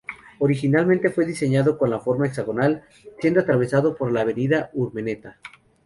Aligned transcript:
Originalmente 0.39 1.11
fue 1.11 1.27
diseñado 1.27 1.77
con 1.77 1.89
una 1.89 1.99
forma 1.99 2.25
hexagonal, 2.25 2.81
siendo 3.19 3.39
atravesado 3.41 3.95
por 3.95 4.11
la 4.11 4.21
Avenida 4.21 4.71
Urmeneta. 4.73 5.37